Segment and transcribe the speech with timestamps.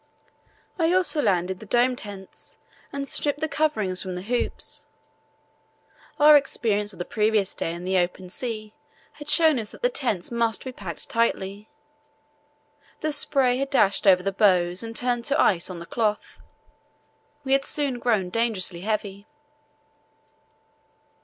[0.79, 2.57] I also landed the dome tents
[2.91, 4.85] and stripped the coverings from the hoops.
[6.19, 8.73] Our experience of the previous day in the open sea
[9.11, 11.69] had shown us that the tents must be packed tightly.
[13.01, 16.41] The spray had dashed over the bows and turned to ice on the cloth,
[17.43, 19.27] which had soon grown dangerously heavy.